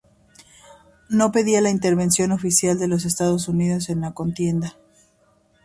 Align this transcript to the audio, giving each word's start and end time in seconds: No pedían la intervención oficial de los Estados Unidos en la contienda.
No 1.09 1.31
pedían 1.31 1.65
la 1.65 1.69
intervención 1.69 2.31
oficial 2.31 2.79
de 2.79 2.87
los 2.87 3.05
Estados 3.05 3.47
Unidos 3.47 3.87
en 3.89 4.01
la 4.01 4.13
contienda. 4.15 4.75